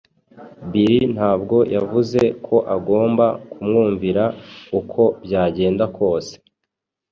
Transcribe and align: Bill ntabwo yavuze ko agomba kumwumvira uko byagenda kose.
Bill 0.71 1.01
ntabwo 1.15 1.57
yavuze 1.75 2.21
ko 2.45 2.55
agomba 2.75 3.25
kumwumvira 3.51 4.23
uko 4.79 5.01
byagenda 5.23 5.83
kose. 5.97 6.33